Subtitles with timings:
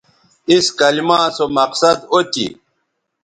[0.51, 2.47] اِس کلما سو مقصد او تھی